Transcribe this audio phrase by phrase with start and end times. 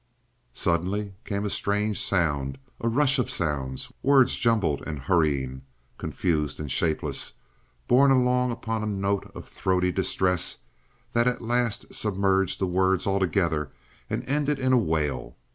[0.55, 5.61] Suddenly came a strange sound, a rush of sounds, words jumbled and hurrying,
[5.99, 7.33] confused and shapeless,
[7.87, 10.57] borne along upon a note of throaty distress
[11.11, 13.69] that at last submerged the words altogether
[14.09, 15.37] and ended in a wail.